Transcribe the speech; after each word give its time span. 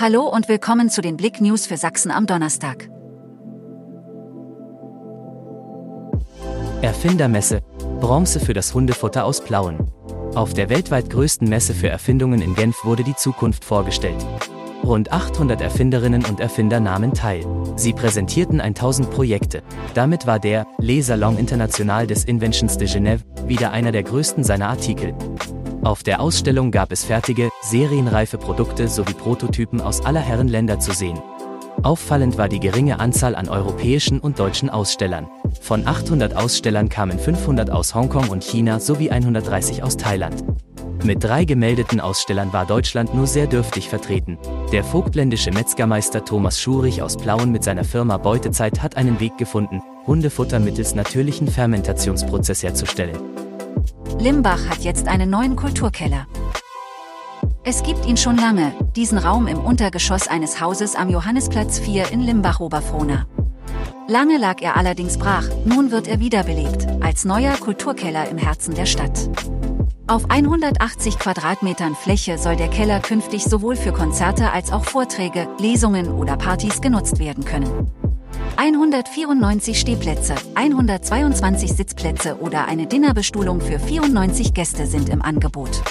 Hallo 0.00 0.28
und 0.28 0.48
willkommen 0.48 0.90
zu 0.90 1.00
den 1.00 1.16
Blick 1.16 1.40
News 1.40 1.66
für 1.66 1.76
Sachsen 1.76 2.12
am 2.12 2.24
Donnerstag. 2.26 2.88
Erfindermesse. 6.82 7.62
Bronze 8.00 8.38
für 8.38 8.52
das 8.54 8.72
Hundefutter 8.74 9.24
aus 9.24 9.42
Plauen. 9.42 9.90
Auf 10.36 10.54
der 10.54 10.68
weltweit 10.68 11.10
größten 11.10 11.48
Messe 11.48 11.74
für 11.74 11.88
Erfindungen 11.88 12.42
in 12.42 12.54
Genf 12.54 12.84
wurde 12.84 13.02
die 13.02 13.16
Zukunft 13.16 13.64
vorgestellt. 13.64 14.24
Rund 14.84 15.10
800 15.10 15.60
Erfinderinnen 15.60 16.24
und 16.26 16.38
Erfinder 16.38 16.78
nahmen 16.78 17.12
teil. 17.12 17.44
Sie 17.74 17.92
präsentierten 17.92 18.60
1000 18.60 19.10
Projekte. 19.10 19.64
Damit 19.94 20.28
war 20.28 20.38
der 20.38 20.64
Les 20.78 21.08
Salon 21.08 21.36
International 21.36 22.06
des 22.06 22.22
Inventions 22.22 22.78
de 22.78 22.86
Genève 22.86 23.22
wieder 23.48 23.72
einer 23.72 23.90
der 23.90 24.04
größten 24.04 24.44
seiner 24.44 24.68
Artikel. 24.68 25.16
Auf 25.82 26.02
der 26.02 26.20
Ausstellung 26.20 26.70
gab 26.70 26.90
es 26.92 27.04
fertige, 27.04 27.50
serienreife 27.62 28.36
Produkte 28.36 28.88
sowie 28.88 29.14
Prototypen 29.14 29.80
aus 29.80 30.04
aller 30.04 30.20
Herren 30.20 30.48
Länder 30.48 30.80
zu 30.80 30.92
sehen. 30.92 31.18
Auffallend 31.82 32.36
war 32.36 32.48
die 32.48 32.58
geringe 32.58 32.98
Anzahl 32.98 33.36
an 33.36 33.48
europäischen 33.48 34.18
und 34.18 34.40
deutschen 34.40 34.68
Ausstellern. 34.68 35.28
Von 35.60 35.86
800 35.86 36.34
Ausstellern 36.34 36.88
kamen 36.88 37.18
500 37.18 37.70
aus 37.70 37.94
Hongkong 37.94 38.28
und 38.28 38.42
China 38.42 38.80
sowie 38.80 39.10
130 39.10 39.84
aus 39.84 39.96
Thailand. 39.96 40.44
Mit 41.04 41.22
drei 41.22 41.44
gemeldeten 41.44 42.00
Ausstellern 42.00 42.52
war 42.52 42.66
Deutschland 42.66 43.14
nur 43.14 43.28
sehr 43.28 43.46
dürftig 43.46 43.88
vertreten. 43.88 44.36
Der 44.72 44.82
vogtländische 44.82 45.52
Metzgermeister 45.52 46.24
Thomas 46.24 46.60
Schurich 46.60 47.02
aus 47.02 47.16
Plauen 47.16 47.52
mit 47.52 47.62
seiner 47.62 47.84
Firma 47.84 48.16
Beutezeit 48.16 48.82
hat 48.82 48.96
einen 48.96 49.20
Weg 49.20 49.38
gefunden, 49.38 49.80
Hundefutter 50.08 50.58
mittels 50.58 50.96
natürlichen 50.96 51.46
Fermentationsprozess 51.46 52.64
herzustellen. 52.64 53.16
Limbach 54.18 54.68
hat 54.68 54.78
jetzt 54.80 55.08
einen 55.08 55.30
neuen 55.30 55.56
Kulturkeller. 55.56 56.26
Es 57.64 57.82
gibt 57.82 58.06
ihn 58.06 58.16
schon 58.16 58.36
lange, 58.36 58.72
diesen 58.96 59.18
Raum 59.18 59.46
im 59.46 59.58
Untergeschoss 59.60 60.26
eines 60.26 60.60
Hauses 60.60 60.96
am 60.96 61.10
Johannisplatz 61.10 61.78
4 61.78 62.10
in 62.10 62.20
Limbach-Oberfrohna. 62.20 63.26
Lange 64.08 64.38
lag 64.38 64.62
er 64.62 64.76
allerdings 64.76 65.18
brach, 65.18 65.48
nun 65.64 65.90
wird 65.90 66.08
er 66.08 66.18
wiederbelebt, 66.18 66.86
als 67.00 67.24
neuer 67.24 67.54
Kulturkeller 67.56 68.28
im 68.28 68.38
Herzen 68.38 68.74
der 68.74 68.86
Stadt. 68.86 69.28
Auf 70.06 70.30
180 70.30 71.18
Quadratmetern 71.18 71.94
Fläche 71.94 72.38
soll 72.38 72.56
der 72.56 72.68
Keller 72.68 73.00
künftig 73.00 73.44
sowohl 73.44 73.76
für 73.76 73.92
Konzerte 73.92 74.50
als 74.50 74.72
auch 74.72 74.84
Vorträge, 74.84 75.46
Lesungen 75.58 76.08
oder 76.08 76.38
Partys 76.38 76.80
genutzt 76.80 77.18
werden 77.18 77.44
können. 77.44 77.92
194 78.58 79.78
Stehplätze, 79.78 80.34
122 80.56 81.72
Sitzplätze 81.74 82.40
oder 82.40 82.66
eine 82.66 82.88
Dinnerbestuhlung 82.88 83.60
für 83.60 83.78
94 83.78 84.52
Gäste 84.52 84.88
sind 84.88 85.10
im 85.10 85.22
Angebot. 85.22 85.84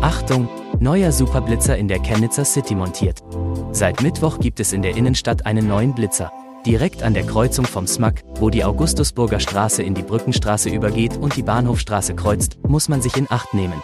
Achtung, 0.00 0.48
neuer 0.78 1.12
Superblitzer 1.12 1.76
in 1.76 1.88
der 1.88 1.98
Chemnitzer 1.98 2.46
City 2.46 2.74
montiert. 2.74 3.22
Seit 3.70 4.00
Mittwoch 4.00 4.38
gibt 4.38 4.60
es 4.60 4.72
in 4.72 4.80
der 4.80 4.96
Innenstadt 4.96 5.44
einen 5.44 5.68
neuen 5.68 5.94
Blitzer. 5.94 6.32
Direkt 6.64 7.02
an 7.02 7.12
der 7.12 7.26
Kreuzung 7.26 7.66
vom 7.66 7.86
SMAC, 7.86 8.24
wo 8.36 8.48
die 8.48 8.64
Augustusburger 8.64 9.40
Straße 9.40 9.82
in 9.82 9.92
die 9.92 10.02
Brückenstraße 10.02 10.70
übergeht 10.70 11.18
und 11.18 11.36
die 11.36 11.42
Bahnhofstraße 11.42 12.14
kreuzt, 12.14 12.56
muss 12.66 12.88
man 12.88 13.02
sich 13.02 13.18
in 13.18 13.26
Acht 13.30 13.52
nehmen. 13.52 13.82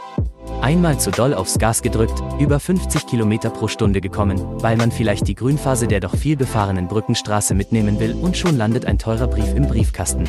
Einmal 0.66 0.98
zu 0.98 1.12
doll 1.12 1.32
aufs 1.32 1.60
Gas 1.60 1.80
gedrückt, 1.80 2.20
über 2.40 2.58
50 2.58 3.06
km 3.06 3.38
pro 3.54 3.68
Stunde 3.68 4.00
gekommen, 4.00 4.40
weil 4.60 4.76
man 4.76 4.90
vielleicht 4.90 5.28
die 5.28 5.36
Grünphase 5.36 5.86
der 5.86 6.00
doch 6.00 6.16
viel 6.16 6.36
befahrenen 6.36 6.88
Brückenstraße 6.88 7.54
mitnehmen 7.54 8.00
will 8.00 8.14
und 8.14 8.36
schon 8.36 8.56
landet 8.58 8.84
ein 8.84 8.98
teurer 8.98 9.28
Brief 9.28 9.54
im 9.54 9.68
Briefkasten. 9.68 10.24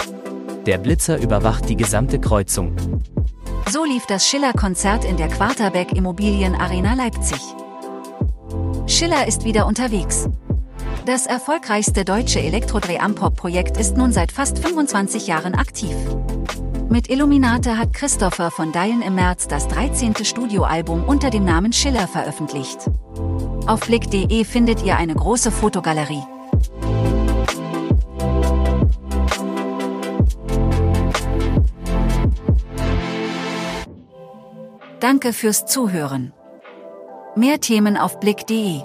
Der 0.67 0.77
Blitzer 0.77 1.19
überwacht 1.19 1.67
die 1.69 1.75
gesamte 1.75 2.19
Kreuzung. 2.19 2.75
So 3.71 3.83
lief 3.83 4.05
das 4.05 4.27
Schiller-Konzert 4.27 5.05
in 5.05 5.17
der 5.17 5.29
Quarterback 5.29 5.93
Immobilien 5.93 6.53
Arena 6.53 6.93
Leipzig. 6.93 7.41
Schiller 8.85 9.27
ist 9.27 9.43
wieder 9.43 9.65
unterwegs. 9.65 10.29
Das 11.07 11.25
erfolgreichste 11.25 12.05
deutsche 12.05 12.41
Elektrodreh-Ampop-Projekt 12.41 13.77
ist 13.77 13.97
nun 13.97 14.11
seit 14.11 14.31
fast 14.31 14.59
25 14.59 15.25
Jahren 15.25 15.55
aktiv. 15.55 15.95
Mit 16.89 17.09
Illuminate 17.09 17.77
hat 17.77 17.91
Christopher 17.93 18.49
von 18.49 18.71
Dylan 18.71 19.01
im 19.01 19.15
März 19.15 19.49
das 19.49 19.67
13. 19.67 20.23
Studioalbum 20.23 21.03
unter 21.03 21.29
dem 21.29 21.43
Namen 21.43 21.73
Schiller 21.73 22.07
veröffentlicht. 22.07 22.89
Auf 23.67 23.81
blick.de 23.81 24.45
findet 24.45 24.83
ihr 24.83 24.95
eine 24.95 25.13
große 25.13 25.51
Fotogalerie. 25.51 26.23
Danke 35.01 35.33
fürs 35.33 35.65
Zuhören. 35.65 36.31
Mehr 37.35 37.59
Themen 37.59 37.97
auf 37.97 38.19
blick.de 38.21 38.81